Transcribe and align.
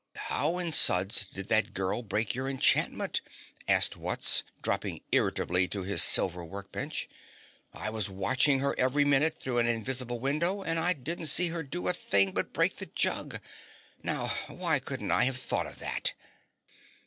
"How 0.15 0.57
in 0.57 0.71
suds 0.71 1.25
did 1.29 1.47
that 1.49 1.75
girl 1.75 2.01
break 2.01 2.33
your 2.33 2.49
enchantment?" 2.49 3.21
asked 3.67 3.95
Wutz, 3.95 4.41
dropping 4.63 5.01
irritably 5.11 5.67
to 5.67 5.83
his 5.83 6.01
silver 6.01 6.43
workbench. 6.43 7.07
"I 7.71 7.91
was 7.91 8.09
watching 8.09 8.61
her 8.61 8.73
every 8.79 9.05
minute 9.05 9.39
through 9.39 9.59
an 9.59 9.67
invisible 9.67 10.19
window 10.19 10.63
and 10.63 10.79
I 10.79 10.93
didn't 10.93 11.27
see 11.27 11.49
her 11.49 11.61
do 11.61 11.87
a 11.87 11.93
thing 11.93 12.31
but 12.31 12.51
break 12.51 12.77
the 12.77 12.87
jug. 12.87 13.39
Now 14.01 14.29
why 14.47 14.79
couldn't 14.79 15.11
I 15.11 15.25
have 15.25 15.37
thought 15.37 15.67
of 15.67 15.77
that?" 15.77 16.13